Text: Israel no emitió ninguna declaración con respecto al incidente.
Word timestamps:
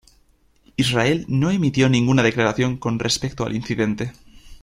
Israel 0.77 1.25
no 1.29 1.51
emitió 1.51 1.87
ninguna 1.87 2.23
declaración 2.23 2.77
con 2.77 2.97
respecto 2.97 3.45
al 3.45 3.55
incidente. 3.55 4.13